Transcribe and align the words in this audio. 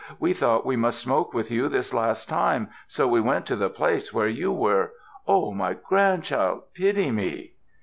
We 0.19 0.33
thought 0.33 0.65
we 0.65 0.75
must 0.77 0.97
smoke 0.97 1.31
with 1.31 1.51
you 1.51 1.69
this 1.69 1.93
last 1.93 2.27
time, 2.27 2.71
so 2.87 3.07
we 3.07 3.21
went 3.21 3.45
to 3.45 3.55
the 3.55 3.69
place 3.69 4.11
where 4.11 4.27
you 4.27 4.51
were. 4.51 4.93
Oh! 5.27 5.53
My 5.53 5.73
grandchild, 5.75 6.63
pity 6.73 7.11
me." 7.11 7.53